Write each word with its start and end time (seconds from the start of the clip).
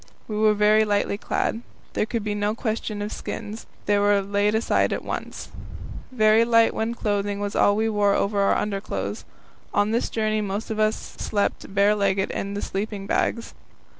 We 0.27 0.35
were 0.35 0.55
very 0.55 0.83
lightly 0.83 1.19
clad. 1.19 1.61
There 1.93 2.07
could 2.07 2.23
be 2.23 2.33
no 2.33 2.55
question 2.55 3.03
of 3.03 3.11
skins; 3.13 3.67
they 3.85 3.99
were 3.99 4.19
laid 4.23 4.55
aside 4.55 4.91
at 4.91 5.03
once. 5.05 5.49
Very 6.11 6.43
light 6.43 6.73
wind 6.73 6.97
clothing 6.97 7.39
was 7.39 7.55
all 7.55 7.75
we 7.75 7.87
wore 7.87 8.15
over 8.15 8.39
our 8.41 8.55
underclothes. 8.57 9.25
On 9.75 9.91
this 9.91 10.09
journey 10.09 10.41
most 10.41 10.71
of 10.71 10.79
us 10.79 10.95
slept 10.97 11.75
barelegged 11.75 12.31
in 12.31 12.55
the 12.55 12.63
sleeping 12.63 13.05
bags. 13.05 13.53